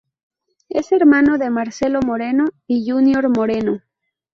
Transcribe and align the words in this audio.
Es 0.67 0.91
hermano 0.91 1.37
de 1.37 1.51
Marcelo 1.51 1.99
Moreno 2.01 2.45
y 2.65 2.89
Júnior 2.89 3.29
Moreno. 3.29 3.83